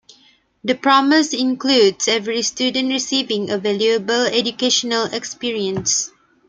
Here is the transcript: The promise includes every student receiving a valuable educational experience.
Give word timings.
The 0.63 0.73
promise 0.73 1.31
includes 1.31 2.07
every 2.07 2.41
student 2.41 2.89
receiving 2.89 3.51
a 3.51 3.59
valuable 3.59 4.25
educational 4.25 5.03
experience. 5.05 6.09